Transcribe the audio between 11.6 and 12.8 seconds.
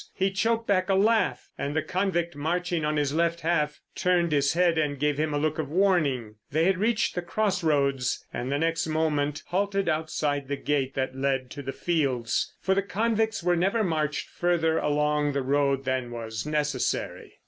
the fields—for